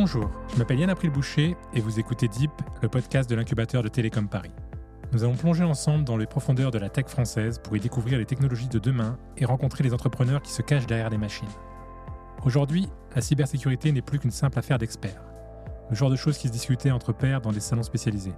[0.00, 2.52] Bonjour, je m'appelle Yann April Boucher et vous écoutez Deep,
[2.82, 4.52] le podcast de l'incubateur de Télécom Paris.
[5.10, 8.24] Nous allons plonger ensemble dans les profondeurs de la tech française pour y découvrir les
[8.24, 11.48] technologies de demain et rencontrer les entrepreneurs qui se cachent derrière les machines.
[12.44, 15.20] Aujourd'hui, la cybersécurité n'est plus qu'une simple affaire d'experts.
[15.90, 18.34] Le genre de choses qui se discutaient entre pairs dans des salons spécialisés.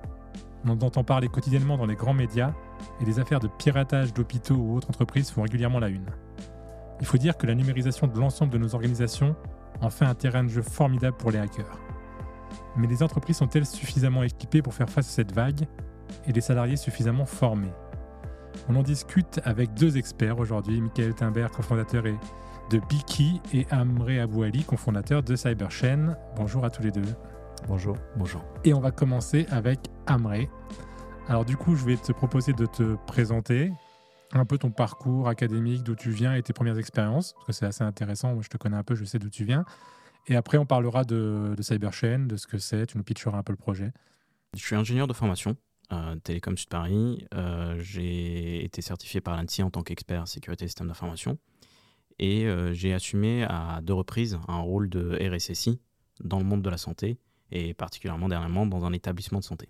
[0.65, 2.55] On en entend parler quotidiennement dans les grands médias
[3.03, 6.09] et des affaires de piratage d'hôpitaux ou autres entreprises font régulièrement la une.
[7.01, 9.37] Il faut dire que la numérisation de l'ensemble de nos organisations
[9.81, 11.79] en fait un terrain de jeu formidable pour les hackers.
[12.77, 15.67] Mais les entreprises sont-elles suffisamment équipées pour faire face à cette vague
[16.27, 17.73] et les salariés suffisamment formés?
[18.69, 24.65] On en discute avec deux experts aujourd'hui, Michael Timbert, cofondateur de Biki, et Amré Abouali,
[24.65, 26.17] cofondateur de CyberChain.
[26.37, 27.15] Bonjour à tous les deux.
[27.69, 27.97] Bonjour.
[28.17, 28.43] Bonjour.
[28.65, 30.49] Et on va commencer avec Amré.
[31.29, 33.73] Alors du coup, je vais te proposer de te présenter
[34.33, 37.67] un peu ton parcours académique, d'où tu viens et tes premières expériences, parce que c'est
[37.67, 38.35] assez intéressant.
[38.35, 39.65] Moi, je te connais un peu, je sais d'où tu viens.
[40.27, 42.87] Et après, on parlera de, de CyberChain, de ce que c'est.
[42.87, 43.93] Tu nous pitcheras un peu le projet.
[44.55, 45.57] Je suis ingénieur de formation
[45.89, 47.27] à Télécom Sud Paris.
[47.35, 51.39] Euh, j'ai été certifié par l'ANSI en tant qu'expert sécurité système d'information.
[52.19, 55.81] Et euh, j'ai assumé à deux reprises un rôle de RSSI
[56.23, 57.19] dans le monde de la santé,
[57.51, 59.69] et particulièrement dernièrement dans un établissement de santé.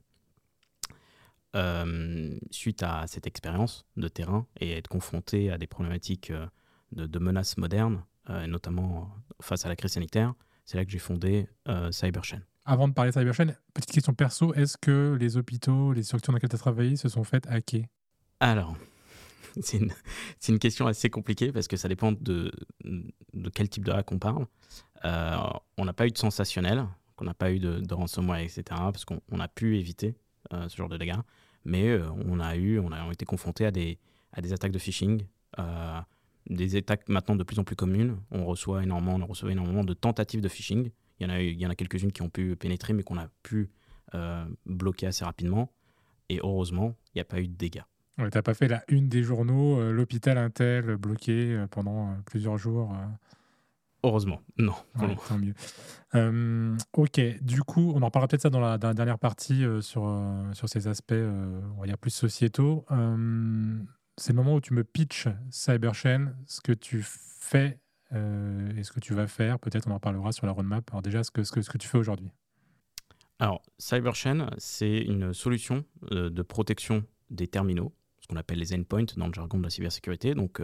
[1.56, 6.46] Euh, suite à cette expérience de terrain et être confronté à des problématiques euh,
[6.92, 10.34] de, menaces modernes, euh, notamment face à la crise sanitaire,
[10.64, 11.48] c'est là que j'ai fondé
[11.90, 12.42] CyberChain.
[12.64, 16.36] Avant de parler de CyberChain, petite question perso, est-ce que les hôpitaux, les structures dans
[16.36, 17.86] lesquelles tu as travaillé se sont faites hacker?
[18.38, 18.76] Alors,
[19.60, 19.92] c'est une,
[20.48, 22.52] une, question assez compliquée parce que ça dépend de,
[22.84, 24.46] de quel type de hack on parle.
[25.02, 26.86] on n'a pas eu de sensationnel,
[27.18, 28.62] on n'a pas eu de, de ransomware, etc.
[28.68, 30.14] parce qu'on a pu éviter
[30.52, 31.18] ce genre de dégâts
[31.64, 33.98] mais euh, on a eu, on a été confronté à des,
[34.32, 35.24] à des attaques de phishing,
[35.58, 36.00] euh,
[36.48, 38.16] des attaques maintenant de plus en plus communes.
[38.30, 40.90] On reçoit énormément, on reçoit énormément de tentatives de phishing.
[41.18, 43.18] Il y en a, il y en a quelques-unes qui ont pu pénétrer, mais qu'on
[43.18, 43.70] a pu
[44.14, 45.70] euh, bloquer assez rapidement.
[46.28, 47.82] Et heureusement, il n'y a pas eu de dégâts.
[48.18, 52.94] Ouais, T'as pas fait la une des journaux, l'hôpital Intel bloqué pendant plusieurs jours.
[54.02, 54.74] Heureusement, non.
[55.28, 55.54] tant mieux.
[56.14, 60.06] Euh, ok, du coup, on en parlera peut-être ça dans la, dernière partie euh, sur,
[60.06, 62.84] euh, sur ces aspects, on va dire plus sociétaux.
[62.88, 67.78] c'est le moment où tu me pitches CyberChain, ce que tu fais
[68.12, 69.58] et ce que tu vas faire.
[69.58, 70.88] Peut-être on en parlera sur la roadmap.
[70.90, 72.30] Alors déjà, ce que, ce que, ce que tu fais aujourd'hui.
[73.38, 79.28] Alors, CyberChain, c'est une solution de protection des terminaux, ce qu'on appelle les endpoints dans
[79.28, 80.60] le jargon de la cybersécurité, donc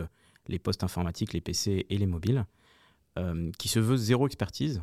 [0.49, 2.47] les postes informatiques, les PC et les mobiles.
[3.19, 4.83] Euh, qui se veut zéro expertise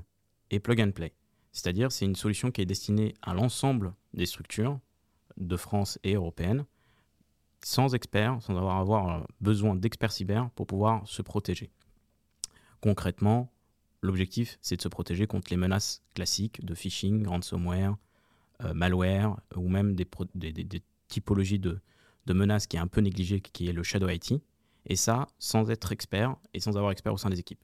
[0.50, 1.14] et plug and play.
[1.52, 4.80] C'est-à-dire, c'est une solution qui est destinée à l'ensemble des structures
[5.38, 6.66] de France et européennes,
[7.64, 11.70] sans experts, sans avoir, avoir besoin d'experts cyber pour pouvoir se protéger.
[12.82, 13.52] Concrètement,
[14.02, 17.98] l'objectif, c'est de se protéger contre les menaces classiques de phishing, ransomware,
[18.64, 20.08] euh, malware, ou même des,
[21.08, 21.80] typologies de,
[22.28, 24.42] menaces qui est un peu négligée, qui est le shadow IT.
[24.88, 27.64] Et ça, sans être expert et sans avoir expert au sein des équipes.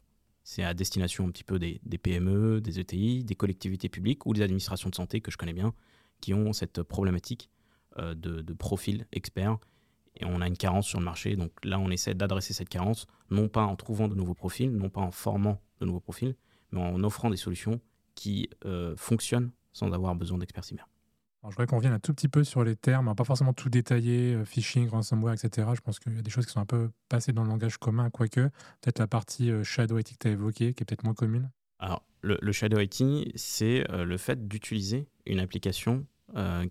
[0.51, 4.41] C'est à destination un petit peu des, PME, des ETI, des collectivités publiques ou des
[4.41, 5.75] administrations de santé que je connais bien,
[6.21, 7.51] qui ont cette problématique
[7.99, 9.59] euh, de, profil expert.
[10.15, 11.35] Et on a une carence sur le marché.
[11.35, 14.89] Donc là, on essaie d'adresser cette carence, non pas en trouvant de nouveaux profils, non
[14.89, 16.35] pas en formant de nouveaux profils,
[16.71, 17.79] mais en offrant des solutions
[18.15, 20.89] qui euh, fonctionnent sans avoir besoin d'experts cyber.
[21.41, 23.53] Alors, je voudrais qu'on revienne un tout petit peu sur les termes, hein, pas forcément
[23.53, 25.69] tout détailler, euh, phishing, ransomware, etc.
[25.73, 27.77] Je pense qu'il y a des choses qui sont un peu passées dans le langage
[27.77, 28.41] commun, quoique
[28.81, 31.49] peut-être la partie euh, shadow IT que tu as évoquée, qui est peut-être moins commune.
[31.79, 36.05] Alors, le, shadow IT, c'est euh, le fait d'utiliser une application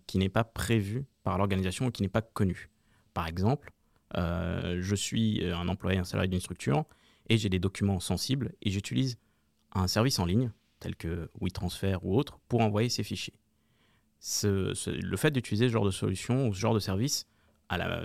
[0.07, 2.71] qui n'est pas prévue par l'organisation ou qui n'est pas connue.
[3.13, 3.73] Par exemple,
[4.15, 6.85] je suis un employé, un salarié d'une structure,
[7.29, 9.19] et j'ai des documents sensibles, et j'utilise
[9.73, 13.35] un service en ligne, tel que WeTransfer ou autre, pour envoyer ces fichiers
[14.23, 17.27] le fait d'utiliser ce genre de solution ou ce genre de service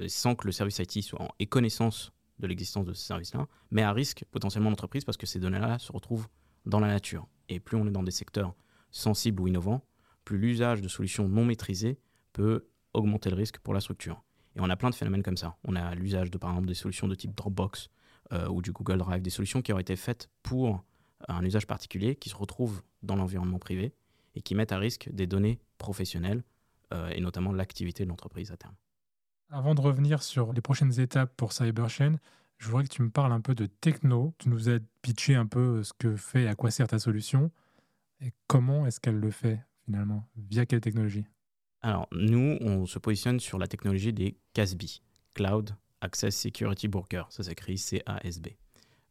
[0.07, 3.93] sans que le service IT soit en connaissance de l'existence de ce service-là, met à
[3.93, 6.27] risque potentiellement l'entreprise parce que ces données-là se retrouvent
[6.65, 7.27] dans la nature.
[7.49, 8.55] Et plus on est dans des secteurs
[8.91, 9.85] sensibles ou innovants,
[10.25, 11.99] plus l'usage de solutions non maîtrisées
[12.33, 14.23] peut augmenter le risque pour la structure.
[14.55, 15.57] Et on a plein de phénomènes comme ça.
[15.63, 17.89] On a l'usage de, par exemple, des solutions de type Dropbox
[18.31, 20.83] euh, ou du Google Drive, des solutions qui ont été faites pour
[21.27, 23.93] un usage particulier qui se retrouvent dans l'environnement privé
[24.35, 26.43] et qui mettent à risque des données professionnelles
[26.93, 28.75] euh, et notamment l'activité de l'entreprise à terme.
[29.49, 32.15] Avant de revenir sur les prochaines étapes pour CyberChain,
[32.57, 34.33] je voudrais que tu me parles un peu de techno.
[34.37, 37.51] Tu nous as pitché un peu ce que fait et à quoi sert ta solution
[38.21, 41.25] et comment est-ce qu'elle le fait finalement, via quelle technologie?
[41.81, 44.83] Alors, nous, on se positionne sur la technologie des CASB,
[45.33, 47.29] Cloud Access Security Broker.
[47.31, 48.47] Ça s'écrit CASB.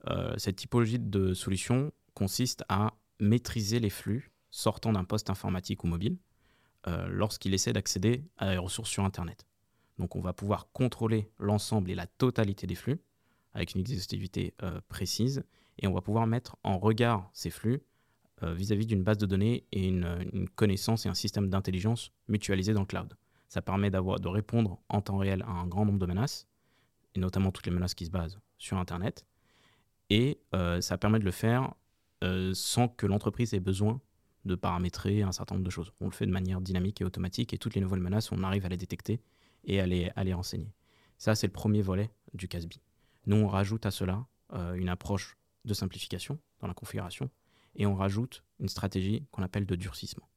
[0.08, 5.88] Euh, cette typologie de solution consiste à maîtriser les flux sortant d'un poste informatique ou
[5.88, 6.18] mobile
[6.86, 9.46] euh, lorsqu'il essaie d'accéder à des ressources sur Internet.
[9.98, 13.00] Donc on va pouvoir contrôler l'ensemble et la totalité des flux
[13.54, 15.42] avec une exhaustivité euh, précise
[15.78, 17.82] et on va pouvoir mettre en regard ces flux
[18.42, 22.80] euh, vis-à-vis d'une base de données et une, connaissance et un système d'intelligence mutualisé dans
[22.80, 23.14] le cloud.
[23.48, 26.46] Ça permet de répondre en temps réel à un grand nombre de menaces,
[27.14, 29.26] et notamment toutes les menaces qui se basent sur Internet.
[30.08, 30.40] Et
[30.80, 31.74] ça permet de le faire
[32.54, 34.00] sans que l'entreprise ait besoin
[34.44, 35.92] de paramétrer un certain nombre de choses.
[36.00, 38.66] On le fait de manière dynamique et automatique, et toutes les nouvelles menaces, on arrive
[38.66, 39.20] à les détecter
[39.64, 40.72] et à les, à les renseigner.
[41.18, 42.72] Ça, c'est le premier volet du CASB.
[43.26, 44.26] Nous, on rajoute à cela
[44.74, 47.30] une approche de simplification dans la configuration
[47.76, 50.28] et on rajoute une stratégie qu'on appelle de durcissement.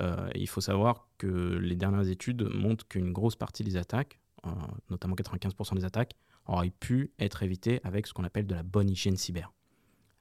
[0.00, 4.50] Euh, il faut savoir que les dernières études montrent qu'une grosse partie des attaques, euh,
[4.90, 6.14] notamment 95% des attaques,
[6.46, 9.52] auraient pu être évitées avec ce qu'on appelle de la bonne hygiène cyber.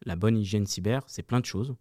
[0.04, 1.76] La bonne hygiène cyber, c'est plein de choses.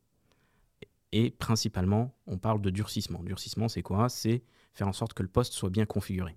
[1.12, 3.22] Et principalement, on parle de durcissement.
[3.22, 4.08] Durcissement, c'est quoi?
[4.08, 4.42] C'est
[4.74, 6.36] faire en sorte que le poste soit bien configuré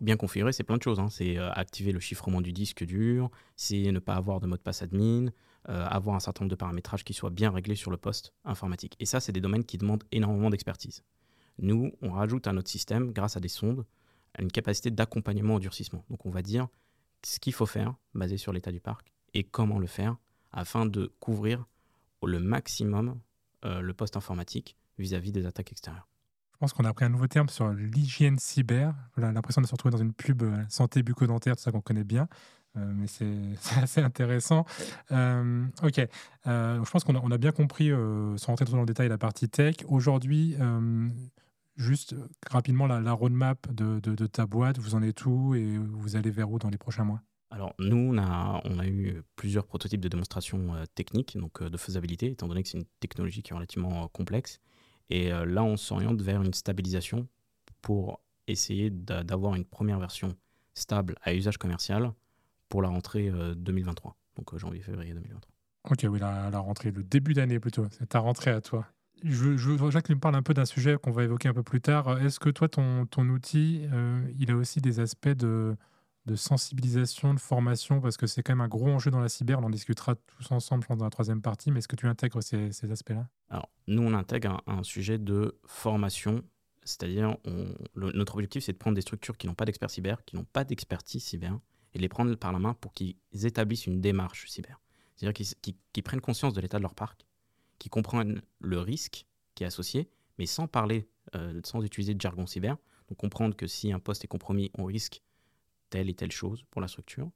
[0.00, 1.00] bien configuré, c'est plein de choses.
[1.00, 1.08] Hein.
[1.10, 4.62] C'est euh, activer le chiffrement du disque dur, c'est ne pas avoir de mot de
[4.62, 5.26] passe admin,
[5.68, 8.96] euh, avoir un certain nombre de paramétrages qui soient bien réglés sur le poste informatique.
[9.00, 11.02] Et ça, c'est des domaines qui demandent énormément d'expertise.
[11.58, 13.84] Nous, on rajoute à notre système, grâce à des sondes,
[14.38, 16.04] une capacité d'accompagnement au durcissement.
[16.08, 16.68] Donc on va dire
[17.24, 20.16] ce qu'il faut faire, basé sur l'état du parc, et comment le faire,
[20.50, 21.66] afin de couvrir
[22.26, 23.20] le maximum
[23.64, 26.08] euh, le poste informatique vis à -vis des attaques extérieures.
[26.52, 28.94] Je pense qu'on a appris un nouveau terme sur l'hygiène cyber.
[29.16, 32.04] Voilà, l'impression de se retrouver dans une pub euh, santé bucco-dentaire, tout ça qu'on connaît
[32.04, 32.28] bien.
[32.76, 34.64] Euh, mais c'est assez intéressant.
[35.10, 36.00] Ok,
[36.44, 37.90] je pense qu'on a, on a, bien compris,
[38.36, 39.76] sans rentrer trop dans le détail, la partie tech.
[39.88, 40.56] Aujourd'hui,
[41.76, 42.14] juste
[42.48, 46.50] rapidement, la, roadmap de, de, ta boîte, vous en êtes où et vous allez vers
[46.50, 47.22] où dans les prochains mois?
[47.52, 52.62] Alors nous, on a, eu plusieurs prototypes de démonstration technique, donc de faisabilité, étant donné
[52.62, 54.58] que c'est une technologie qui est relativement complexe.
[55.12, 57.28] Et euh, là, on s'oriente vers une stabilisation
[57.82, 60.34] pour essayer d'avoir une première version
[60.74, 62.12] stable à usage commercial
[62.70, 65.50] pour la rentrée 2023, euh, donc euh, janvier-février 2023.
[65.90, 68.86] Ok, oui, la, la rentrée, le début d'année plutôt, c'est ta rentrée à toi.
[69.22, 69.56] Je,
[69.90, 72.18] Jacques me parle un peu d'un sujet qu'on va évoquer un peu plus tard.
[72.20, 73.86] Est-ce que toi, ton outil,
[74.38, 75.76] il a aussi des aspects de,
[76.26, 79.58] de sensibilisation, de formation, parce que c'est quand même un gros enjeu dans la cyber.
[79.58, 82.92] On en discutera tous ensemble dans la troisième partie, mais est-ce que tu intègres ces,
[82.92, 83.28] aspects-là?
[83.48, 86.44] Alors, nous, on intègre un, sujet de formation,
[86.84, 87.36] c'est-à-dire
[87.96, 90.64] notre objectif, c'est de prendre des structures qui n'ont pas d'experts cyber, qui n'ont pas
[90.64, 91.58] d'expertise cyber,
[91.94, 94.80] et de les prendre par la main pour qu'ils établissent une démarche cyber.
[95.16, 95.52] C'est-à-dire
[95.92, 97.26] qu'ils prennent conscience de l'état de leur parc,
[97.78, 100.08] qu'ils comprennent le risque qui est associé,
[100.38, 102.76] mais sans parler, euh, sans utiliser de jargon cyber.
[103.08, 105.22] Donc comprendre que si un poste est compromis, on risque
[105.92, 107.30] telle et telle chose pour la structure,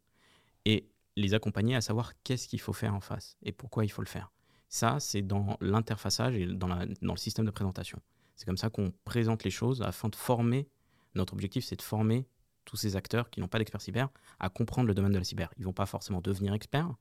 [0.65, 4.03] et les accompagner à savoir qu'est-ce qu'il faut faire en face et pourquoi il faut
[4.03, 4.33] le faire.
[4.69, 8.01] Ça, c'est dans l'interfaçage et dans, le système de présentation.
[8.35, 10.69] C'est comme ça qu'on présente les choses afin de former.
[11.15, 12.27] Notre objectif, c'est de former
[12.65, 14.09] tous ces acteurs qui n'ont pas d'expert cyber
[14.41, 15.53] à comprendre le domaine de la cyber.
[15.57, 16.93] Ils vont pas forcément devenir experts,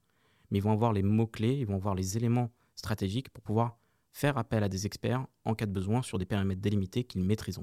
[0.51, 3.77] mais ils vont avoir les mots-clés, ils vont avoir les éléments stratégiques pour pouvoir
[4.13, 7.59] faire appel à des experts en cas de besoin sur des périmètres délimités qu'ils maîtrisent.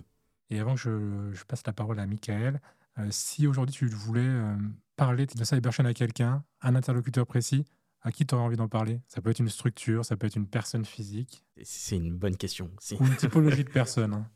[0.50, 2.61] Et avant que je passe la parole à Michael,
[2.99, 4.56] euh, si aujourd'hui tu voulais euh,
[4.97, 7.65] parler de CyberChain à quelqu'un, un interlocuteur précis,
[8.03, 9.01] à qui tu aurais envie d'en parler?
[9.08, 11.44] Ça peut être une structure, ça peut être une personne physique.
[11.63, 12.70] C'est une bonne question.
[12.99, 14.15] Ou une typologie de personne.
[14.15, 14.29] Hein.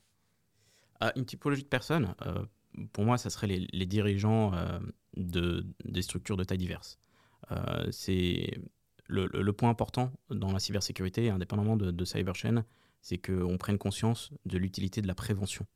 [1.00, 2.44] Ah, une typologie de personne, euh,
[2.92, 4.52] pour moi, ça serait les, dirigeants
[5.16, 6.98] de, des structures de taille diverses.
[7.90, 8.58] c'est
[9.06, 12.64] le, point important dans la cybersécurité, indépendamment de, de CyberChain,
[13.00, 15.66] c'est qu'on prenne conscience de l'utilité de la prévention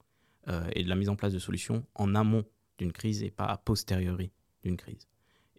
[0.72, 2.44] et de la mise en place de solutions en amont
[2.80, 4.32] d'une crise et pas a posteriori
[4.64, 5.06] d'une crise.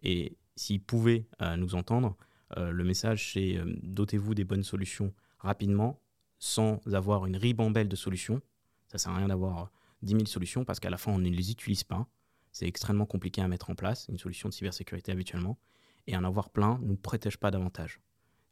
[0.02, 2.16] Et s'ils pouvaient euh, nous entendre,
[2.58, 6.00] euh, le message c'est euh, dotez-vous des bonnes solutions rapidement
[6.38, 8.42] sans avoir une ribambelle de solutions.
[8.88, 9.70] Ça sert à rien d'avoir
[10.02, 12.06] 10 000 solutions parce qu'à la fin on ne les utilise pas.
[12.50, 15.58] C'est extrêmement compliqué à mettre en place, une solution de cybersécurité habituellement.
[16.08, 18.00] Et en avoir plein ne nous protège pas davantage.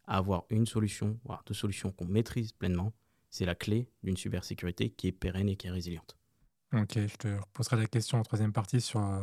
[0.07, 2.93] avoir une solution, voire deux solutions qu'on maîtrise pleinement,
[3.29, 6.20] c'est la clé d'une cybersécurité qui est pérenne et qui est résiliente.
[6.73, 9.21] Ok, je te reposerai la question en troisième partie sur euh,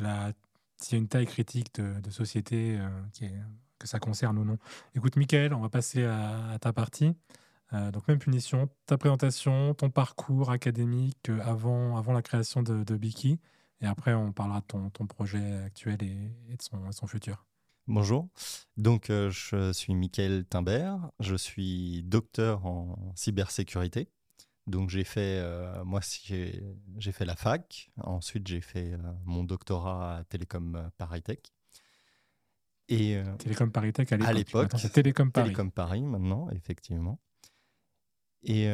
[0.00, 0.32] la,
[0.76, 3.26] s'il y a une taille critique de, société euh, qui
[3.78, 4.58] que ça concerne ou non.
[4.96, 7.14] Écoute, Michael, on va passer à, ta partie.
[7.72, 13.38] Euh, donc, même punition, ta présentation, ton parcours académique avant, avant la création de, Biki.
[13.80, 17.46] Et après, on parlera de ton, ton projet actuel et, de son, futur.
[17.86, 18.28] Bonjour,
[18.76, 24.08] donc je suis Michael Timbert, je suis docteur en cybersécurité
[24.68, 30.18] donc j'ai fait, euh, moi j'ai fait la fac, ensuite j'ai fait euh, mon doctorat
[30.18, 31.22] à Télécom Paris
[32.88, 34.28] Et Télécom Paris Tech à l'époque.
[34.28, 35.46] à l'époque, c'est Télécom Paris.
[35.46, 37.18] Télécom Paris maintenant, effectivement.
[38.42, 38.70] Et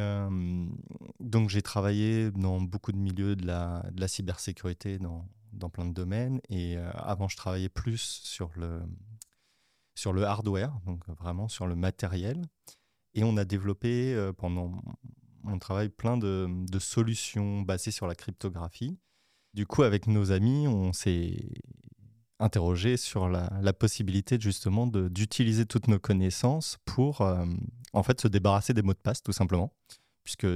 [1.21, 5.87] donc j'ai travaillé dans beaucoup de milieux de la, de la cybersécurité dans, dans, plein
[5.87, 6.41] de domaines.
[6.51, 8.83] Et avant, je travaillais plus sur le,
[9.95, 12.43] sur le hardware, donc vraiment sur le matériel.
[13.15, 14.83] Et on a développé pendant
[15.45, 16.49] mon travail plein de,
[16.79, 18.99] solutions basées sur la cryptographie.
[19.55, 21.49] Du coup, avec nos amis, on s'est
[22.41, 27.21] interrogé sur la, la possibilité justement d'utiliser toutes nos connaissances pour
[27.93, 29.73] en fait se débarrasser des mots de passe tout simplement.
[30.25, 30.47] Puisque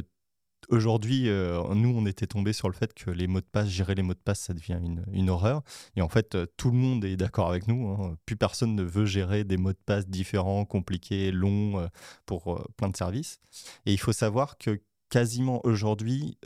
[0.69, 3.95] aujourd'hui, euh, nous, on était tombé sur le fait que les mots de passe, gérer
[3.95, 4.79] les mots de passe, ça devient
[5.13, 5.63] une, horreur.
[5.97, 7.89] Et en fait, euh, tout le monde est d'accord avec nous.
[7.89, 8.17] Hein.
[8.27, 11.87] Plus personne ne veut gérer des mots de passe différents, compliqués, longs euh,
[12.27, 13.41] pour plein de services.
[13.87, 16.37] Et il faut savoir que quasiment aujourd'hui,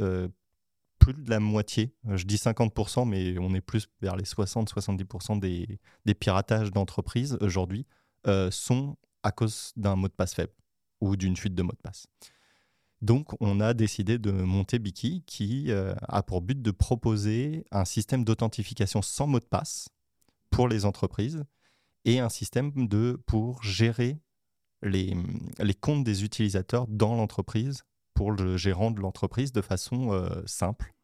[0.98, 6.14] plus de la moitié, je dis 50%, mais on est plus vers les 60-70% des,
[6.14, 7.86] piratages d'entreprises aujourd'hui,
[8.50, 10.52] sont à cause d'un mot de passe faible
[11.00, 12.06] ou d'une fuite de mot de passe.
[13.02, 17.84] Donc, on a décidé de monter Biki qui euh, a pour but de proposer un
[17.84, 19.88] système d'authentification sans mot de passe
[20.50, 21.44] pour les entreprises
[22.04, 24.20] et un système de, pour gérer
[24.82, 25.16] les,
[25.80, 27.82] comptes des utilisateurs dans l'entreprise
[28.14, 30.94] pour le gérant de l'entreprise de façon euh, simple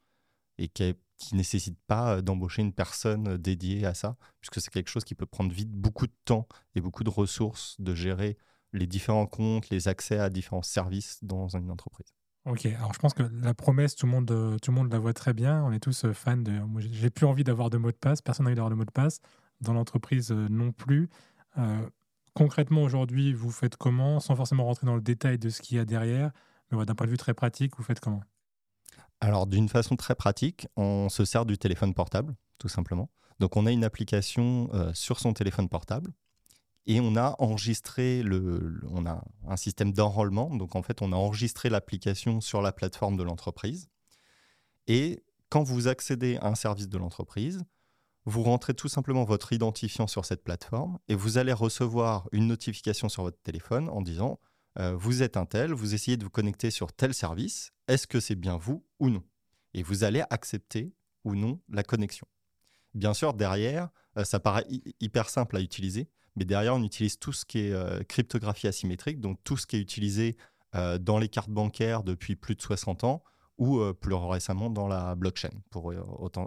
[0.58, 0.94] et qui
[1.32, 5.16] ne nécessite pas euh, d'embaucher une personne dédiée à ça, puisque c'est quelque chose qui
[5.16, 8.36] peut prendre vite beaucoup de temps et beaucoup de ressources de gérer
[8.72, 12.12] les différents comptes, les accès à différents services dans une entreprise.
[12.44, 14.98] Ok, alors je pense que la promesse, tout le monde, euh, tout le monde la
[14.98, 15.62] voit très bien.
[15.64, 16.52] On est tous euh, fans de.
[16.52, 18.22] Moi, j'ai plus envie d'avoir de mot de passe.
[18.22, 19.20] Personne n'a envie d'avoir de mot de passe.
[19.60, 21.10] Dans l'entreprise euh, non plus.
[22.34, 24.20] concrètement, aujourd'hui, vous faites comment?
[24.20, 26.30] Sans forcément rentrer dans le détail de ce qu'il y a derrière,
[26.70, 28.22] mais d'un point de vue très pratique, vous faites comment?
[29.20, 33.10] Alors, d'une façon très pratique, on se sert du téléphone portable, tout simplement.
[33.40, 36.12] Donc, on a une application sur son téléphone portable
[36.88, 40.56] et on a enregistré le, on a un système d'enrôlement.
[40.56, 43.90] Donc en fait, on a enregistré l'application sur la plateforme de l'entreprise.
[44.86, 47.62] Et quand vous accédez à un service de l'entreprise,
[48.24, 53.10] vous rentrez tout simplement votre identifiant sur cette plateforme et vous allez recevoir une notification
[53.10, 54.40] sur votre téléphone en disant
[54.78, 58.18] euh, vous êtes un tel, vous essayez de vous connecter sur tel service, est-ce que
[58.18, 59.22] c'est bien vous ou non?
[59.74, 62.26] Et vous allez accepter ou non la connexion.
[62.94, 64.66] Bien sûr, derrière, euh, ça paraît
[65.00, 69.20] hyper simple à utiliser, mais derrière, on utilise tout ce qui est euh, cryptographie asymétrique,
[69.20, 70.36] donc tout ce qui est utilisé
[70.74, 73.22] euh, dans les cartes bancaires depuis plus de 60 ans
[73.58, 75.92] ou euh, plus récemment dans la blockchain pour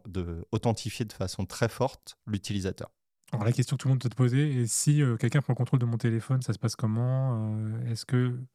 [0.08, 2.90] de, authentifier de façon très forte l'utilisateur.
[3.34, 5.58] Alors la question que tout le monde peut te poser est si quelqu'un prend le
[5.58, 7.56] contrôle de mon téléphone, ça se passe comment
[7.88, 8.46] Est-ce qu'il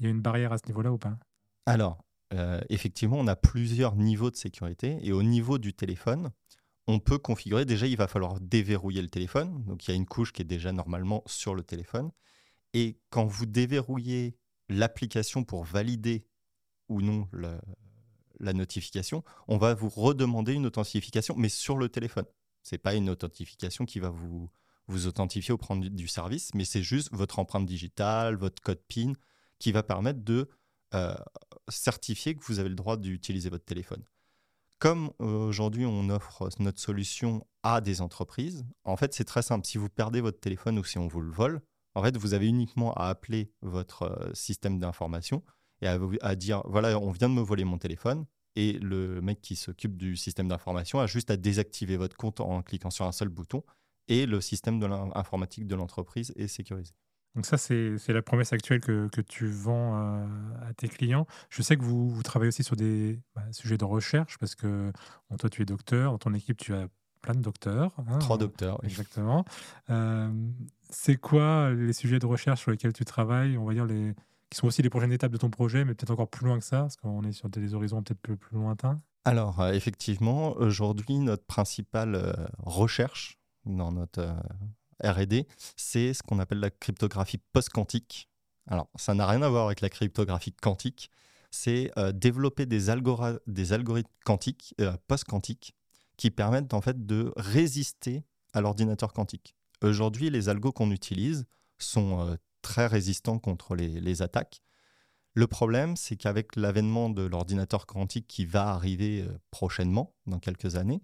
[0.00, 1.16] y a une barrière à ce niveau-là ou pas?
[1.64, 2.04] Alors,
[2.68, 6.32] effectivement, on a plusieurs niveaux de sécurité et au niveau du téléphone,
[6.86, 10.06] on peut configurer, déjà il va falloir déverrouiller le téléphone, donc il y a une
[10.06, 12.10] couche qui est déjà normalement sur le téléphone,
[12.74, 14.36] et quand vous déverrouillez
[14.68, 16.26] l'application pour valider
[16.88, 22.26] ou non la, notification, on va vous redemander une authentification, mais sur le téléphone.
[22.62, 24.50] Ce n'est pas une authentification qui va vous,
[24.88, 29.14] vous authentifier au prendre du service, mais c'est juste votre empreinte digitale, votre code PIN,
[29.58, 30.50] qui va permettre de
[30.94, 31.14] euh,
[31.68, 34.04] certifier que vous avez le droit d'utiliser votre téléphone.
[34.78, 39.66] Comme aujourd'hui on offre notre solution à des entreprises, en fait c'est très simple.
[39.66, 41.62] Si vous perdez votre téléphone ou si on vous le vole,
[41.94, 45.42] en fait vous avez uniquement à appeler votre système d'information
[45.80, 49.56] et à, dire voilà on vient de me voler mon téléphone et le mec qui
[49.56, 53.28] s'occupe du système d'information a juste à désactiver votre compte en cliquant sur un seul
[53.28, 53.62] bouton
[54.08, 56.92] et le système de l'informatique de l'entreprise est sécurisé.
[57.36, 60.26] Donc ça, c'est la promesse actuelle que, que tu vends euh,
[60.66, 61.26] à, tes clients.
[61.50, 64.90] Je sais que vous, vous travaillez aussi sur des bah, sujets de recherche, parce que
[65.38, 66.88] toi, tu es docteur, dans ton équipe, tu as
[67.20, 67.92] plein de docteurs.
[68.08, 68.88] Hein, Trois docteurs, oui.
[68.88, 69.44] Exactement.
[69.90, 70.30] Euh,
[70.88, 74.14] c'est quoi les sujets de recherche sur lesquels tu travailles, on va dire, les,
[74.48, 76.64] qui sont aussi les prochaines étapes de ton projet, mais peut-être encore plus loin que
[76.64, 81.18] ça, parce qu'on est sur des horizons peut-être plus, plus lointains Alors, euh, effectivement, aujourd'hui,
[81.18, 84.36] notre principale recherche dans notre
[85.04, 88.28] RD, c'est ce qu'on appelle la cryptographie post-quantique.
[88.66, 91.10] Alors, ça n'a rien à voir avec la cryptographie quantique.
[91.50, 92.86] C'est euh, développer des,
[93.46, 95.74] des, algorithmes quantiques, euh, post-quantiques,
[96.16, 99.54] qui permettent en fait de résister à l'ordinateur quantique.
[99.82, 101.46] Aujourd'hui, les algos qu'on utilise
[101.78, 104.62] sont euh, très résistants contre les, les attaques.
[105.34, 111.02] Le problème, c'est qu'avec l'avènement de l'ordinateur quantique qui va arriver prochainement, dans quelques années,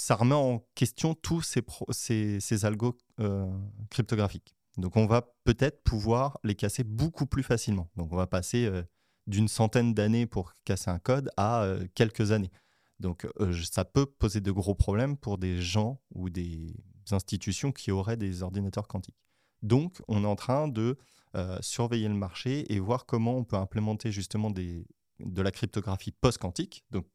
[0.00, 3.46] ça remet en question tous ces, algos euh,
[3.90, 4.54] cryptographiques.
[4.76, 7.90] Donc on va peut-être pouvoir les casser beaucoup plus facilement.
[7.96, 8.82] Donc on va passer euh,
[9.26, 12.50] d'une centaine d'années pour casser un code à euh, quelques années.
[13.00, 13.26] Donc
[13.62, 16.74] ça peut poser de gros problèmes pour des gens ou des
[17.12, 19.22] institutions qui auraient des ordinateurs quantiques.
[19.62, 20.98] Donc, on est en train de
[21.60, 26.84] surveiller le marché et voir comment on peut implémenter justement de la cryptographie post-quantique.
[26.90, 27.06] Donc,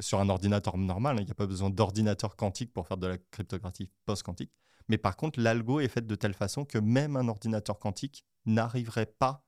[0.00, 3.06] sur un ordinateur normal, hein, il n'y a pas besoin d'ordinateur quantique pour faire de
[3.06, 4.52] la cryptographie post-quantique.
[4.88, 9.06] Mais par contre, l'algo est fait de telle façon que même un ordinateur quantique n'arriverait
[9.06, 9.46] pas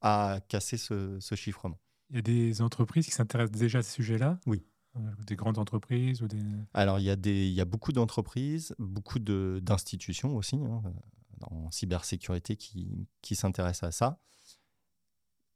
[0.00, 1.80] à casser ce, chiffrement.
[2.10, 4.38] Il y a des entreprises qui s'intéressent déjà à ce sujet-là?
[4.46, 4.64] Oui.
[4.96, 6.42] Euh, des grandes entreprises ou des...
[6.74, 10.82] Alors, il y a, des, il y a beaucoup d'entreprises, beaucoup d'institutions aussi, hein,
[11.42, 14.20] en cybersécurité qui, qui s'intéressent à ça.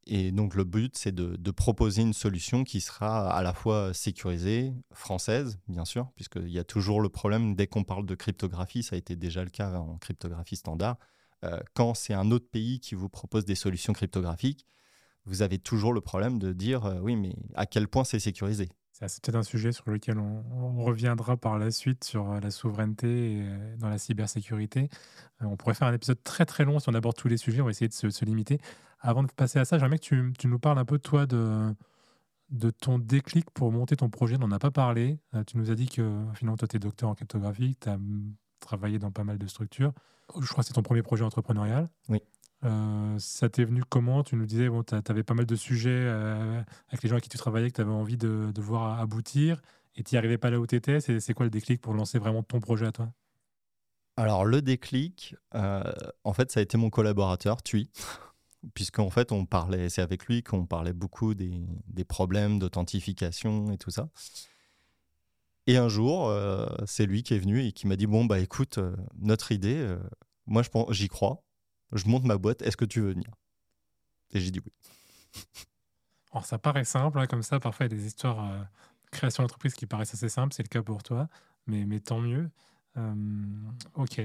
[0.05, 4.73] Et donc le but, c'est de, proposer une solution qui sera à la fois sécurisée,
[4.91, 8.95] française, bien sûr, puisqu'il y a toujours le problème, dès qu'on parle de cryptographie, ça
[8.95, 10.97] a été déjà le cas en cryptographie standard,
[11.43, 14.65] euh, quand c'est un autre pays qui vous propose des solutions cryptographiques,
[15.25, 18.69] vous avez toujours le problème de dire, euh, oui, mais à quel point c'est sécurisé?
[18.91, 23.43] C'est peut-être un sujet sur lequel on, reviendra par la suite sur euh, la souveraineté
[23.79, 24.89] dans la cybersécurité.
[25.41, 27.61] On pourrait faire un épisode très très long si on aborde tous les sujets.
[27.61, 28.59] On va essayer de se, limiter.
[29.03, 31.75] Avant de passer à ça, j'aimerais que tu, tu, nous parles un peu, toi, de,
[32.49, 34.37] de ton déclic pour monter ton projet.
[34.37, 35.19] On n'en a pas parlé.
[35.45, 37.99] tu nous as dit que finalement, toi, tu es docteur en cryptographie, tu as
[38.61, 39.93] travaillé dans pas mal de structures.
[40.39, 41.89] Je crois que c'est ton premier projet entrepreneurial.
[42.09, 42.21] Oui.
[42.65, 44.23] Euh, ça t'est venu comment?
[44.23, 47.23] Tu nous disais, bon, tu avais pas mal de sujets euh, avec les gens avec
[47.23, 49.61] qui tu travaillais que tu avais envie de, de, voir aboutir
[49.95, 51.01] et tu n'y arrivais pas là où tu étais.
[51.01, 53.11] C'est quoi le déclic pour lancer vraiment ton projet à toi?
[54.15, 55.83] Alors, le déclic, euh,
[56.23, 57.89] en fait, ça a été mon collaborateur, Tui.
[58.73, 63.77] Puisqu'en fait, on parlait, c'est avec lui qu'on parlait beaucoup des, des problèmes d'authentification et
[63.77, 64.09] tout ça.
[65.67, 66.33] Et un jour,
[66.85, 68.79] c'est lui qui est venu et qui m'a dit Bon, bah écoute,
[69.17, 69.95] notre idée,
[70.45, 71.43] moi j'y crois
[71.93, 73.29] je monte ma boîte, est-ce que tu veux venir?
[74.31, 74.71] Et j'ai dit oui.
[76.31, 78.63] Alors ça paraît simple, hein, comme ça, parfois il y a des histoires de euh,
[79.11, 81.29] création d'entreprise qui paraissent assez simples, c'est le cas pour toi,
[81.67, 82.49] mais, mais tant mieux.
[82.97, 83.13] Euh,
[83.93, 84.21] ok.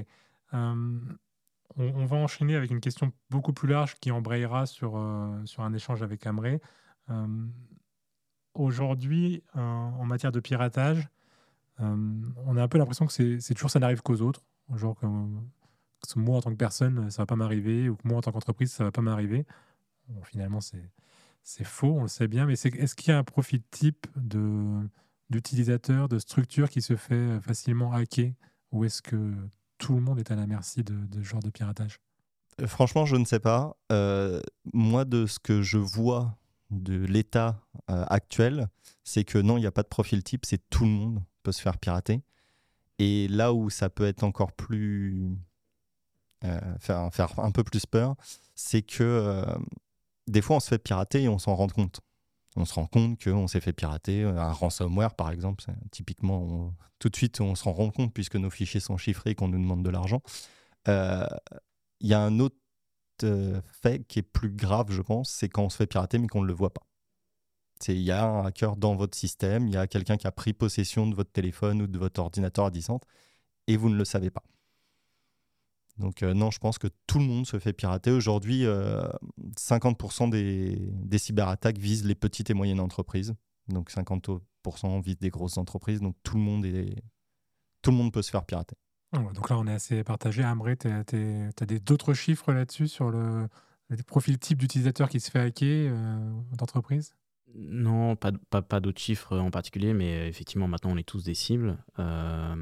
[1.77, 5.01] Euh, on, va enchaîner avec une question beaucoup plus large qui embrayera sur,
[5.45, 6.61] sur un échange avec Amré.
[8.53, 11.07] Aujourd'hui, en matière de piratage,
[11.77, 14.41] on a un peu l'impression que c'est toujours ça n'arrive qu'aux autres.
[14.75, 15.49] Genre comme
[16.15, 18.83] moi, en tant que personne, ça va pas m'arriver, ou moi, en tant qu'entreprise, ça
[18.83, 19.45] va pas m'arriver.
[20.23, 24.07] finalement, c'est faux, on le sait bien, mais est-ce qu'il y a un profil type
[25.29, 28.33] d'utilisateur, de, structure qui se fait facilement hacker,
[28.71, 29.35] ou est-ce que
[29.79, 31.99] tout le monde est à la merci de, ce genre de piratage
[32.61, 33.75] euh, Franchement, je ne sais pas.
[33.91, 34.41] Euh,
[34.73, 36.37] moi, de ce que je vois
[36.69, 38.67] de l'état euh, actuel,
[39.03, 41.51] c'est que non, il n'y a pas de profil type, c'est tout le monde peut
[41.51, 42.21] se faire pirater.
[42.99, 45.31] Et là où ça peut être encore plus
[46.79, 48.15] faire, faire un peu plus peur,
[48.55, 49.45] c'est que
[50.27, 52.01] des fois on se fait pirater et on s'en rend compte.
[52.59, 54.23] On se rend compte qu'on s'est fait pirater.
[54.23, 58.81] Un ransomware, par exemple, typiquement, tout de suite, on se rend compte puisque nos fichiers
[58.81, 60.21] sont chiffrés et qu'on nous demande de l'argent.
[60.87, 61.25] Euh,
[62.01, 62.55] il y a un autre
[63.81, 66.41] fait qui est plus grave, je pense, c'est quand on se fait pirater mais qu'on
[66.41, 66.83] ne le voit pas.
[67.87, 70.53] Il y a un hacker dans votre système, il y a quelqu'un qui a pris
[70.53, 73.01] possession de votre téléphone ou de votre ordinateur à distance
[73.67, 74.43] et vous ne le savez pas.
[75.99, 78.11] Donc euh, non, je pense que tout le monde se fait pirater.
[78.11, 83.35] Aujourd'hui, 50% euh, des, des, cyberattaques visent les petites et moyennes entreprises.
[83.67, 84.41] Donc 50%
[85.01, 85.99] visent des grosses entreprises.
[85.99, 87.03] Donc tout le monde, est,
[87.81, 88.75] tout le monde peut se faire pirater.
[89.11, 90.43] Ah donc là, on est assez partagé.
[90.43, 93.47] Amré, tu as, d'autres chiffres là-dessus sur le,
[93.89, 97.13] le profil type d'utilisateur qui se fait hacker euh, d'entreprise?
[97.55, 101.33] Non, pas, pas, pas d'autres chiffres en particulier, mais effectivement, maintenant, on est tous des
[101.33, 101.77] cibles.
[101.97, 102.55] Euh,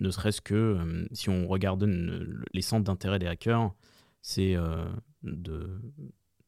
[0.00, 1.84] ne serait-ce que euh, si on regarde
[2.52, 3.72] les centres d'intérêt des hackers,
[4.22, 4.84] c'est euh,
[5.22, 5.80] de,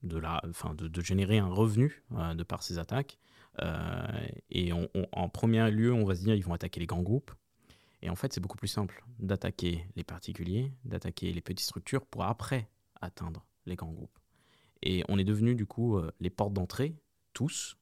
[0.02, 0.42] de, la,
[0.74, 2.02] de, générer un revenu
[2.34, 3.18] de par ces attaques.
[4.50, 7.32] et en premier lieu, on va se dire ils vont attaquer les grands groupes.
[8.04, 12.24] Et en fait, c'est beaucoup plus simple d'attaquer les particuliers, d'attaquer les petites structures pour
[12.24, 12.68] après
[13.00, 14.18] atteindre les grands groupes.
[14.82, 16.96] Et on est devenu du coup les portes d'entrée
[17.32, 17.76] tous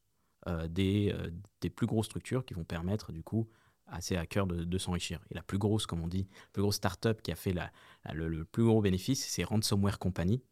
[0.46, 3.46] euh, des, euh, des, plus grosses structures qui vont permettre du coup
[3.86, 5.20] à ces hackers de, de s'enrichir.
[5.30, 7.70] Et la plus grosse, comme on dit, la plus grosse startup qui a fait la,
[8.14, 10.42] le, plus gros bénéfice, c'est Ransomware Company.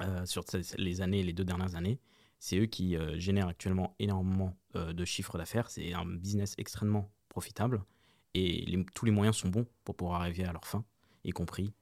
[0.00, 0.44] Euh, sur
[0.76, 2.00] les années, les deux dernières années,
[2.40, 5.70] c'est eux qui génèrent actuellement énormément de chiffres d'affaires.
[5.70, 7.82] C'est un business extrêmement profitable
[8.34, 10.84] et tous les moyens sont bons pour pouvoir arriver à leur fin,
[11.24, 11.72] y compris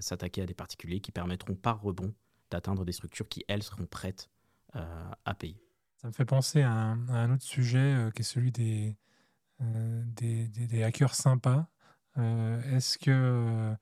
[0.00, 2.12] s'attaquer à des particuliers qui permettront par rebond
[2.50, 4.28] d'atteindre des structures qui, elles, seront prêtes
[4.74, 5.62] à payer.
[6.02, 8.96] Ça me fait penser à un, autre sujet euh, qui est celui des,
[9.60, 11.68] euh, des, hackers sympas.
[12.18, 13.72] Euh, est-ce que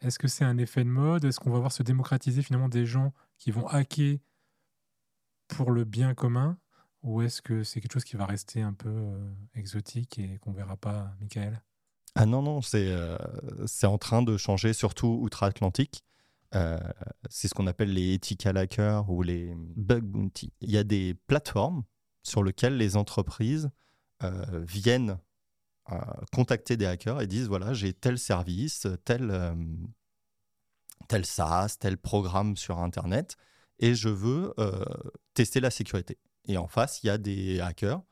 [0.00, 1.24] est-ce que c'est un effet de mode?
[1.24, 4.18] Est-ce qu'on va voir se démocratiser finalement des gens qui vont hacker
[5.46, 6.58] pour le bien commun?
[7.04, 9.16] Ou est-ce que c'est quelque chose qui va rester un peu
[9.54, 11.62] exotique et qu'on verra pas, Michael?
[12.16, 12.92] Ah non, non, c'est
[13.66, 16.02] c'est en train de changer, surtout outre-Atlantique.
[16.52, 20.52] C'est ce qu'on appelle les ethical hackers ou les bug bounty.
[20.60, 21.84] Il y a des plateformes
[22.22, 23.70] sur lesquelles les entreprises
[24.22, 25.18] viennent
[26.32, 29.54] contacter des hackers et disent voilà, j'ai tel service, tel,
[31.08, 33.36] tel SaaS, tel programme sur Internet
[33.78, 34.54] et je veux
[35.34, 36.18] tester la sécurité.
[36.46, 38.02] Et en face, il y a des hackers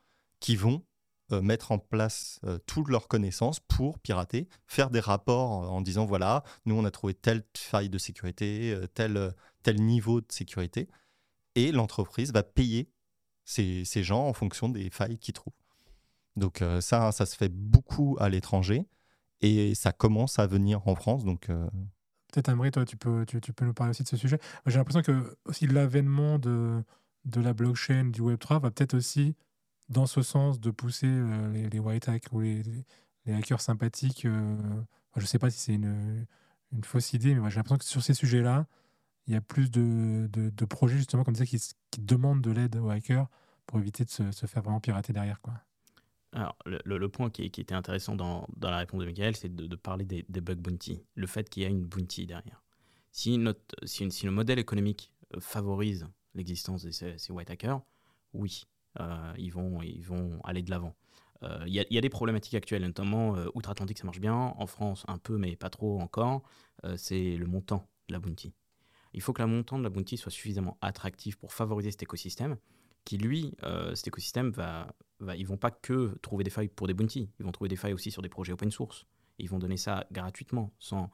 [0.41, 0.85] qui vont
[1.33, 6.07] euh, mettre en place euh, toutes leurs connaissances pour pirater, faire des rapports en disant
[6.07, 9.35] voilà, nous on a trouvé telle faille de sécurité, euh, tel,
[9.65, 10.89] tel niveau de sécurité,
[11.57, 12.93] et l'entreprise va payer
[13.45, 15.53] ces, ces, gens en fonction des failles qu'ils trouvent.
[16.37, 18.85] Donc ça, ça se fait beaucoup à l'étranger
[19.41, 21.25] et ça commence à venir en France.
[21.25, 24.39] Donc peut-être Amri, toi, tu peux, tu, peux nous parler aussi de ce sujet.
[24.67, 26.85] J'ai l'impression que aussi l'avènement de,
[27.25, 29.35] de la blockchain, du Web3 va peut-être aussi
[29.89, 32.63] dans ce sens de pousser euh, les, white hacks ou les,
[33.27, 34.25] hackers sympathiques.
[34.25, 34.57] Euh,
[35.17, 36.27] je ne sais pas si c'est une,
[36.83, 38.67] fausse idée, mais j'ai l'impression que sur ces sujets-là,
[39.27, 40.29] il y a plus de,
[40.69, 41.61] projets justement comme ça qui,
[41.99, 43.29] demandent de l'aide aux hackers
[43.67, 45.41] pour éviter de se, faire vraiment pirater derrière.
[45.41, 45.55] Quoi.
[46.33, 50.27] Alors, le, point qui, était intéressant dans, la réponse de Michael, c'est de, parler des,
[50.29, 52.63] des bug bounty, le fait qu'il y a une bounty derrière.
[53.17, 57.81] Si, notre, si, le modèle économique favorise l'existence de ces, white hackers,
[58.35, 58.65] oui,
[59.39, 60.95] ils, vont, ils vont aller de l'avant.
[61.43, 64.35] Il euh, y, a des problématiques actuelles, notamment euh, outre-Atlantique, ça marche bien.
[64.35, 66.43] En France, un peu, mais pas trop encore.
[66.97, 68.55] c'est le montant de la bounty.
[69.13, 72.57] Il faut que le montant de la bounty soit suffisamment attractif pour favoriser cet écosystème,
[73.05, 73.55] qui lui,
[73.95, 77.45] cet écosystème, va, va, ils vont pas que trouver des failles pour des bounties, ils
[77.45, 79.07] vont trouver des failles aussi sur des projets open source.
[79.39, 81.11] Ils vont donner ça gratuitement, sans,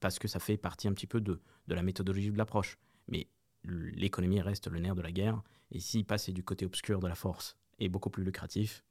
[0.00, 2.78] parce que ça fait partie un petit peu de, de la méthodologie de l'approche.
[3.08, 3.28] Mais
[3.64, 5.42] l'économie reste le nerf de la guerre.
[5.70, 8.84] Et s'il passer du côté obscur de la force et beaucoup plus lucratif,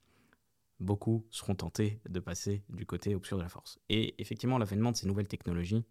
[0.80, 3.80] beaucoup seront tentés de passer du côté obscur de la force.
[3.90, 5.86] Et effectivement, l'avènement de ces nouvelles technologies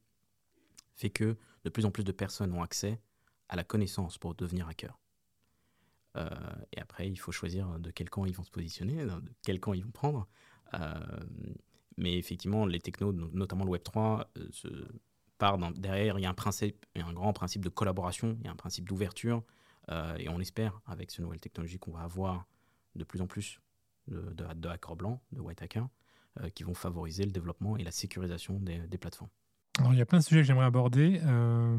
[0.95, 3.01] fait que de plus en plus de personnes ont accès
[3.49, 4.99] à la connaissance pour devenir hacker.
[6.17, 6.29] Euh,
[6.73, 9.73] et après, il faut choisir de quel camp ils vont se positionner, de quel camp
[9.73, 10.29] ils vont prendre.
[10.75, 10.95] Euh,
[11.97, 14.69] mais effectivement, les technos, notamment le Web3, euh, se,
[15.77, 18.57] derrière, il y a un principe, un grand principe de collaboration, il y a un
[18.57, 19.43] principe d'ouverture,
[19.91, 22.47] euh, et on espère, avec ces nouvelles technologies, qu'on va avoir
[22.95, 23.61] de plus en plus
[24.09, 25.89] de, de, hackers blancs, de white hackers,
[26.41, 29.31] euh, qui vont favoriser le développement et la sécurisation des, plateformes.
[29.79, 31.77] Alors, il y a plein de sujets que j'aimerais aborder, euh,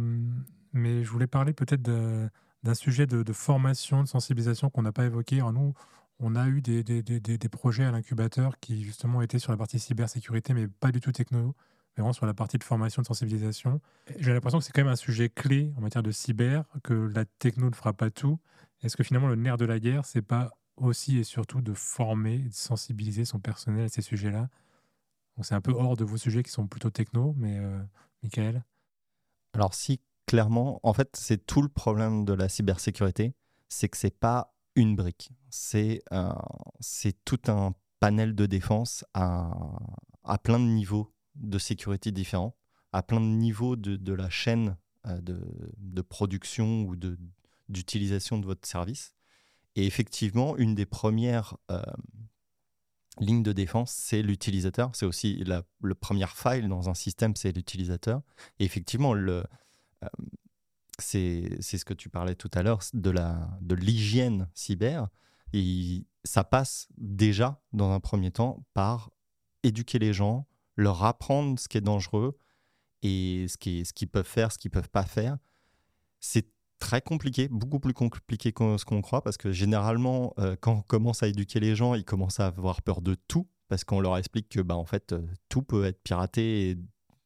[0.73, 5.37] mais je voulais parler peut-être d'un sujet de, formation, de sensibilisation qu'on n'a pas évoqué.
[5.37, 5.73] Nous,
[6.19, 9.79] on a eu des, des, des projets à l'incubateur qui justement étaient sur la partie
[9.79, 11.55] cybersécurité, mais pas du tout techno
[11.95, 13.81] vraiment sur la partie de formation, de sensibilisation.
[14.17, 17.25] J'ai l'impression que c'est quand même un sujet clé en matière de cyber, que la
[17.25, 18.39] techno ne fera pas tout.
[18.81, 22.39] Est-ce que finalement le nerf de la guerre, c'est pas aussi et surtout de former,
[22.39, 24.49] de sensibiliser son personnel à ces sujets-là?
[25.41, 27.79] C'est un peu hors de vos sujets qui sont plutôt techno, mais euh,
[28.21, 28.63] Michael?
[29.53, 33.33] Alors si, clairement, en fait, c'est tout le problème de la cybersécurité,
[33.67, 36.33] c'est que c'est pas une brique, c'est euh,
[37.25, 39.51] tout un panel de défense à,
[40.23, 42.55] à plein de niveaux de sécurité différents,
[42.91, 46.95] à plein de niveaux de, la chaîne euh, de, production ou
[47.69, 49.13] d'utilisation de, votre service.
[49.75, 51.81] Et effectivement, une des premières euh,
[53.19, 54.91] lignes de défense, c'est l'utilisateur.
[54.93, 55.63] C'est aussi la,
[55.99, 58.21] première faille dans un système, c'est l'utilisateur.
[58.59, 59.43] Et effectivement, le,
[60.03, 60.07] euh,
[60.99, 65.07] c'est ce que tu parlais tout à l'heure de l'hygiène cyber.
[65.53, 69.11] Et ça passe déjà, dans un premier temps, par
[69.63, 72.37] éduquer les gens, leur apprendre ce qui est dangereux
[73.01, 75.37] et ce qu'ils ce peuvent faire, ce qu'ils peuvent pas faire.
[76.19, 76.47] C'est
[76.79, 80.81] très compliqué, beaucoup plus compliqué que ce qu'on croit, parce que généralement, euh, quand on
[80.81, 84.17] commence à éduquer les gens, ils commencent à avoir peur de tout, parce qu'on leur
[84.17, 86.77] explique que bah, en fait, euh, tout peut être piraté, et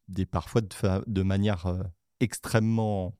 [0.07, 0.67] des, parfois de,
[1.07, 1.83] de manière euh,
[2.19, 3.15] extrêmement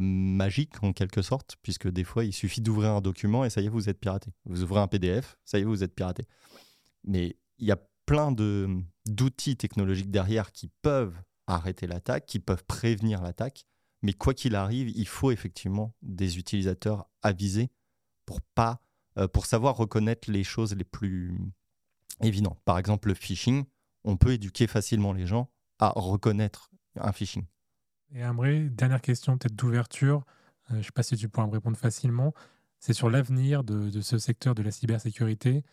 [0.00, 3.66] magique, en quelque sorte, puisque des fois, il suffit d'ouvrir un document et ça y
[3.66, 4.32] est, vous êtes piraté.
[4.46, 6.26] Vous ouvrez un PDF, ça y est, vous êtes piraté.
[7.04, 13.22] Mais il y a plein d'outils technologiques derrière qui peuvent arrêter l'attaque, qui peuvent prévenir
[13.22, 13.66] l'attaque.
[14.02, 17.70] Mais quoi qu'il arrive, il faut effectivement des utilisateurs avisés
[18.26, 18.80] pour pas,
[19.18, 21.38] euh, pour savoir reconnaître les choses les plus
[22.20, 22.60] évidentes.
[22.64, 23.64] Par exemple, le phishing,
[24.04, 27.44] on peut éduquer facilement les gens à reconnaître un phishing.
[28.14, 30.24] Et Ambré, dernière question peut-être d'ouverture.
[30.70, 32.32] Euh, je ne sais pas si tu pourras me répondre facilement.
[32.78, 35.64] C'est sur l'avenir de, ce secteur de la cybersécurité.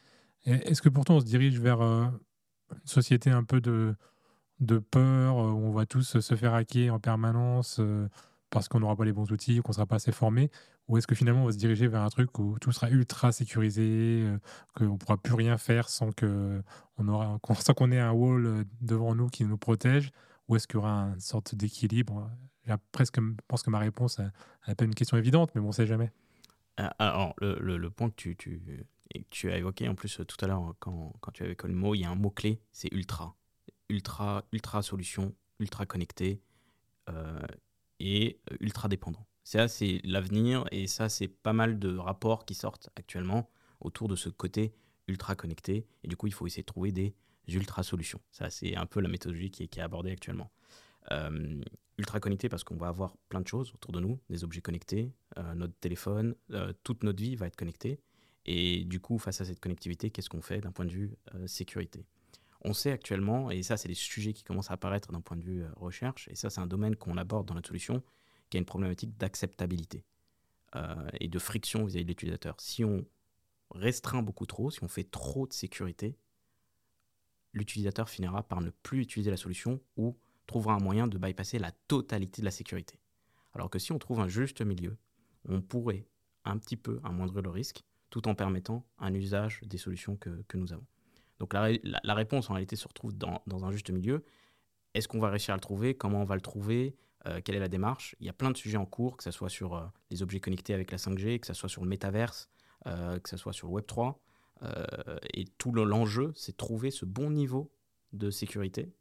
[0.45, 2.05] Est-ce que pourtant on se dirige vers euh,
[2.71, 3.95] une société un peu de,
[4.61, 8.07] de peur, euh, où on va tous se faire hacker en permanence, euh,
[8.49, 10.49] parce qu'on n'aura pas les bons outils, qu'on ne sera pas assez formé?
[10.87, 13.31] Ou est-ce que finalement on va se diriger vers un truc où tout sera ultra
[13.31, 14.37] sécurisé, euh,
[14.75, 16.63] qu'on ne pourra plus rien faire sans qu'on
[17.59, 20.11] sans qu'on ait un wall devant nous qui nous protège?
[20.47, 22.29] Ou est-ce qu'il y aura une sorte d'équilibre?
[22.67, 22.73] Je
[23.47, 24.19] pense que ma réponse
[24.67, 26.11] n'est pas une question évidente, mais on ne sait jamais.
[26.77, 28.85] Ah, alors, le, le, point que tu,
[29.29, 32.01] tu, as évoqué en plus tout à l'heure, quand, quand tu avais le mot, il
[32.01, 33.35] y a un mot-clé, c'est ultra.
[33.89, 36.41] Ultra, ultra solution, ultra connecté.
[37.09, 37.39] Euh,
[38.01, 39.25] et euh, ultra dépendant.
[39.43, 44.15] Ça, c'est l'avenir et ça, c'est pas mal de rapports qui sortent actuellement autour de
[44.15, 44.73] ce côté
[45.07, 45.85] ultra connecté.
[46.03, 47.15] Et du coup, il faut essayer de trouver des
[47.47, 48.21] ultra solutions.
[48.31, 50.51] Ça, c'est un peu la méthodologie qui est, abordée actuellement.
[51.11, 51.61] Euh,
[51.97, 55.11] ultra connecté parce qu'on va avoir plein de choses autour de nous, des objets connectés,
[55.37, 56.35] euh, notre téléphone,
[56.83, 57.99] toute notre vie va être connectée.
[58.45, 62.05] Et du coup, face à cette connectivité, qu'est-ce qu'on fait d'un point de vue sécurité?
[62.63, 65.43] On sait actuellement, et ça c'est des sujets qui commencent à apparaître d'un point de
[65.43, 68.03] vue euh, recherche, et ça c'est un domaine qu'on aborde dans notre solution,
[68.49, 70.05] qui a une problématique d'acceptabilité
[70.75, 72.55] euh, et de friction vis-à-vis de l'utilisateur.
[72.59, 73.05] Si on
[73.71, 76.15] restreint beaucoup trop, si on fait trop de sécurité,
[77.53, 81.71] l'utilisateur finira par ne plus utiliser la solution ou trouvera un moyen de bypasser la
[81.87, 82.99] totalité de la sécurité.
[83.53, 84.97] Alors que si on trouve un juste milieu,
[85.45, 86.05] on pourrait
[86.45, 90.73] un petit peu amoindrir le risque tout en permettant un usage des solutions que nous
[90.73, 90.85] avons.
[91.41, 94.23] Donc la, réponse en réalité se retrouve dans, un juste milieu.
[94.93, 95.95] Est-ce qu'on va réussir à le trouver?
[95.95, 96.95] Comment on va le trouver?
[97.25, 98.15] Euh, Quelle est la démarche?
[98.19, 100.39] Il y a plein de sujets en cours, que ce soit sur euh, les objets
[100.39, 102.47] connectés avec la 5G, que ce soit sur le métaverse,
[102.85, 104.21] euh, que ce soit sur le Web 3.
[105.33, 107.71] et tout l'enjeu, c'est de trouver ce bon niveau
[108.13, 108.93] de sécurité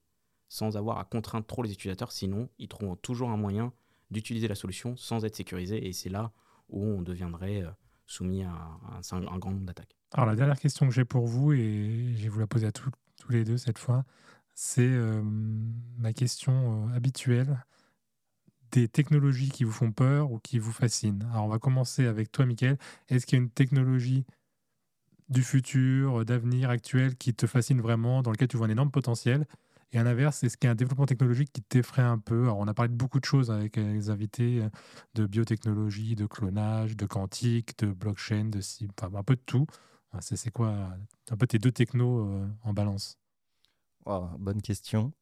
[0.49, 2.13] sans avoir à contraindre trop les utilisateurs.
[2.13, 3.75] Sinon, ils trouveront toujours un moyen
[4.11, 5.87] d'utiliser la solution sans être sécurisé.
[5.87, 6.33] Et c'est là
[6.71, 7.65] où on deviendrait
[8.11, 8.53] soumis à
[9.13, 9.97] un grand nombre d'attaques.
[10.13, 12.73] Alors la dernière question que j'ai pour vous, et je vais vous la poser à
[12.73, 12.91] tous
[13.29, 14.05] les deux cette fois,
[14.55, 15.23] c'est euh,
[15.99, 17.65] ma question euh, habituelle
[18.73, 21.25] des technologies qui vous font peur ou qui vous fascinent.
[21.31, 22.79] Alors on va commencer avec toi, Mickaël.
[23.09, 24.25] Est-ce qu'il y a une technologie
[25.29, 29.47] du futur, d'avenir, actuel, qui te fascine vraiment, dans lequel tu vois un énorme potentiel
[29.93, 32.59] et à l'inverse, est-ce qu'il y a un développement technologique qui t'effraie un peu Alors,
[32.59, 34.63] on a parlé de beaucoup de choses avec euh, les invités,
[35.15, 38.61] de biotechnologie, de clonage, de quantique, de blockchain, de
[38.99, 39.67] enfin, un peu de tout.
[40.21, 40.91] C'est quoi
[41.31, 43.19] un peu tes deux technos euh, en balance?
[44.07, 45.13] Bonne question.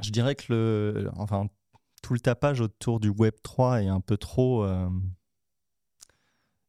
[0.00, 1.48] Je dirais que le, enfin,
[2.02, 4.64] tout le tapage autour du Web 3 est un peu trop.
[4.64, 4.88] Euh,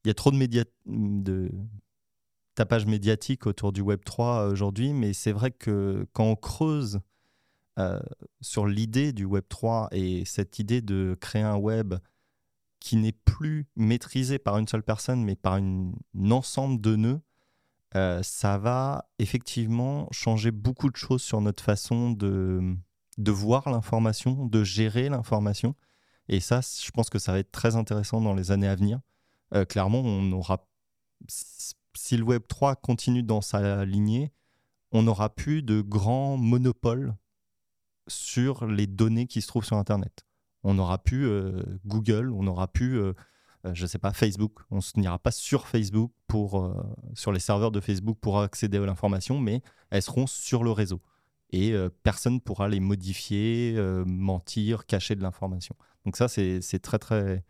[0.04, 0.64] il y a trop de, média...
[0.86, 1.50] de
[2.56, 7.00] tapage médiatique autour du Web 3 aujourd'hui, mais c'est vrai que quand on creuse
[7.78, 8.00] euh,
[8.42, 11.96] sur l'idée du Web 3 et cette idée de créer un web
[12.80, 15.92] qui n'est plus maîtrisé par une seule personne, mais par un
[16.32, 17.22] ensemble de nœuds,
[17.96, 22.76] euh, ça va effectivement changer beaucoup de choses sur notre façon de,
[23.18, 25.76] de voir l'information, de gérer l'information.
[26.28, 29.00] Et ça, je pense que ça va être très intéressant dans les années à venir.
[29.54, 30.68] Euh, clairement, on aura,
[31.96, 34.32] si le Web 3 continue dans sa lignée,
[34.92, 37.16] on n'aura plus de grands monopoles
[38.08, 40.26] sur les données qui se trouvent sur Internet
[40.66, 43.14] on aura pu euh, Google, on aura pu, euh,
[43.66, 44.60] euh, je ne sais pas, Facebook.
[44.72, 46.76] On n'ira pas sur Facebook, pour,
[47.14, 51.02] sur les serveurs de Facebook pour accéder à l'information, mais elles seront sur le réseau.
[51.52, 55.76] Et personne ne pourra les modifier, mentir, cacher de l'information.
[56.04, 57.46] Donc ça, c'est très, très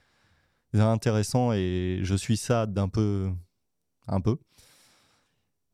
[0.73, 3.31] intéressant et je suis ça d'un peu.
[4.07, 4.37] Un peu.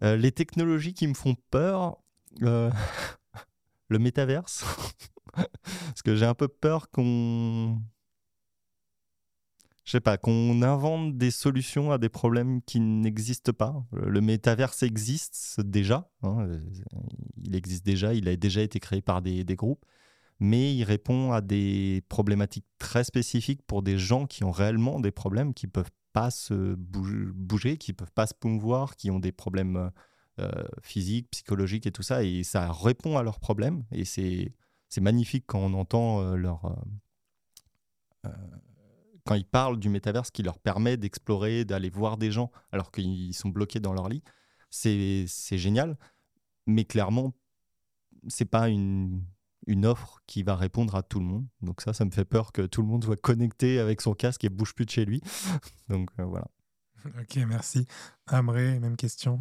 [0.02, 1.98] les technologies qui me font peur,
[2.40, 4.66] le métaverse.
[5.34, 7.82] Parce que j'ai un peu peur qu'on.
[9.84, 13.84] Je sais pas, qu'on invente des solutions à des problèmes qui n'existent pas.
[13.92, 16.10] Le métaverse existe déjà.
[16.24, 16.48] Hein,
[17.44, 19.84] il existe déjà, il a déjà été créé par des, des, groupes.
[20.40, 25.12] Mais il répond à des problématiques très spécifiques pour des gens qui ont réellement des
[25.12, 29.92] problèmes, qui peuvent pas se bouger, qui peuvent pas se mouvoir, qui ont des problèmes
[30.40, 30.50] euh,
[30.82, 32.24] physiques, psychologiques et tout ça.
[32.24, 33.84] Et ça répond à leurs problèmes.
[33.92, 34.54] Et c'est
[35.02, 36.66] magnifique quand on entend euh, leur.
[36.66, 38.58] Euh, euh,
[39.26, 43.36] quand ils parlent du métaverse qui leur permet d'explorer, d'aller voir des gens alors qu'ils
[43.36, 44.24] sont bloqués dans leur lit.
[44.72, 45.98] C'est génial,
[46.66, 47.34] mais clairement,
[48.28, 49.24] c'est pas une,
[49.68, 51.46] une offre qui va répondre à tout le monde.
[51.62, 54.44] Donc ça, ça me fait peur que tout le monde soit connecté avec son casque
[54.44, 55.22] et bouge plus de chez lui.
[55.90, 56.48] Donc voilà.
[57.20, 57.88] Ok, merci.
[58.28, 59.40] Amré, même question.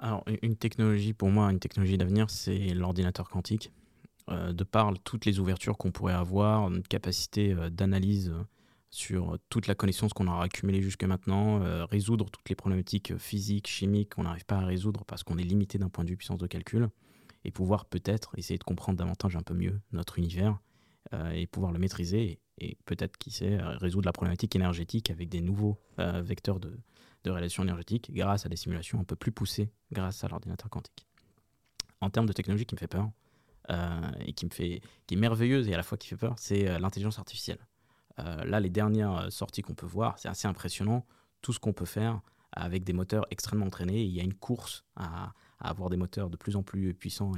[0.00, 3.72] Alors, une technologie, pour moi, une technologie d'avenir, c'est l'ordinateur quantique.
[4.30, 8.42] Euh, de par toutes les ouvertures qu'on pourrait avoir, une capacité euh, d'analyse euh,
[8.90, 14.14] sur toute la connaissance qu'on aura accumulée jusque maintenant, résoudre toutes les problématiques physiques, chimiques
[14.14, 16.46] qu'on n'arrive pas à résoudre parce qu'on est limité d'un point de vue puissance de
[16.46, 16.88] calcul,
[17.44, 20.60] et pouvoir peut-être essayer de comprendre davantage un peu mieux notre univers
[21.32, 25.80] et pouvoir le maîtriser et peut-être, qui sait, résoudre la problématique énergétique avec des nouveaux
[25.96, 26.78] vecteurs de,
[27.24, 31.06] de relations énergétiques grâce à des simulations un peu plus poussées grâce à l'ordinateur quantique.
[32.02, 33.10] En termes de technologie qui me fait peur,
[34.20, 36.78] et qui, me fait, qui est merveilleuse et à la fois qui fait peur, c'est
[36.78, 37.66] l'intelligence artificielle.
[38.18, 41.06] là, les dernières sorties qu'on peut voir, c'est assez impressionnant
[41.42, 42.20] tout ce qu'on peut faire
[42.58, 44.02] avec des moteurs extrêmement entraînés.
[44.02, 47.32] il y a une course à, avoir des moteurs de plus en plus puissants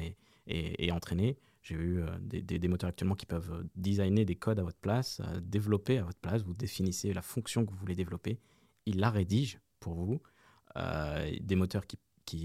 [0.47, 1.39] et, entraînés.
[1.63, 5.21] J'ai vu euh, des, moteurs actuellement qui peuvent euh, designer des codes à votre place,
[5.21, 6.43] euh, développer à votre place.
[6.43, 8.41] Vous définissez la fonction que vous voulez développer.
[8.87, 10.23] Il la rédige pour vous.
[10.75, 11.99] des moteurs qui,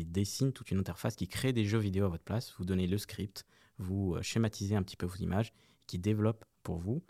[0.05, 2.53] dessinent toute une interface, qui créent des jeux vidéo à votre place.
[2.57, 3.45] Vous donnez le script,
[3.77, 5.53] vous schématisez un petit peu vos images,
[5.87, 7.03] qui développent pour vous.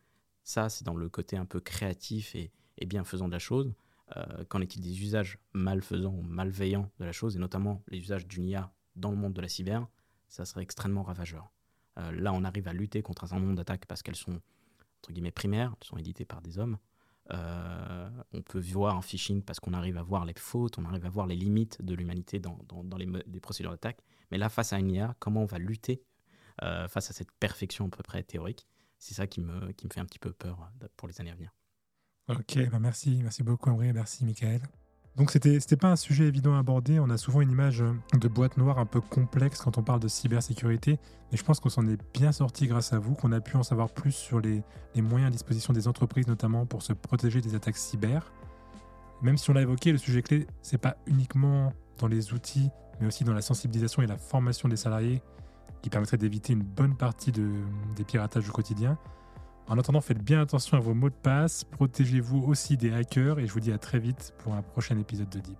[0.43, 3.73] Ça, c'est dans le côté un peu créatif et, et bienfaisant de la chose.
[4.15, 8.27] Euh, qu'en est-il des usages malfaisants ou malveillants de la chose, et notamment les usages
[8.27, 9.87] d'une IA dans le monde de la cyber
[10.27, 11.51] Ça serait extrêmement ravageur.
[11.97, 14.39] Euh, là, on arrive à lutter contre un certain nombre d'attaques parce qu'elles sont,
[14.99, 16.77] entre guillemets, primaires, elles sont éditées par des hommes.
[17.31, 21.05] Euh, on peut voir un phishing parce qu'on arrive à voir les fautes, on arrive
[21.05, 22.59] à voir les limites de l'humanité dans,
[22.97, 24.03] les, procédures d'attaque.
[24.29, 26.03] Mais là, face à une IA, comment on va lutter
[26.61, 28.67] face à cette perfection à peu près théorique?
[28.99, 31.35] C'est ça qui me, qui me fait un petit peu peur pour les années à
[31.35, 31.51] venir.
[32.27, 34.61] Ok, bah merci, merci beaucoup Amri, merci Michael.
[35.15, 36.99] Donc c'était c'était pas un sujet évident à aborder.
[36.99, 39.99] On a souvent une image euh, de boîte noire un peu complexe quand on parle
[39.99, 40.99] de cybersécurité,
[41.31, 43.63] mais je pense qu'on s'en est bien sorti grâce à vous, qu'on a pu en
[43.63, 44.63] savoir plus sur les,
[44.95, 48.33] moyens à disposition des entreprises notamment pour se protéger des attaques cyber.
[49.21, 53.05] Même si on l'a évoqué, le sujet clé c'est pas uniquement dans les outils, mais
[53.05, 55.21] aussi dans la sensibilisation et la formation des salariés
[55.83, 57.51] qui permettrait d'éviter une bonne partie de,
[57.95, 58.97] des piratages du quotidien.
[59.67, 63.47] En attendant, faites bien attention à vos mots de passe, protégez-vous aussi des hackers et
[63.47, 65.57] je vous dis à très vite pour un prochain épisode de Deep.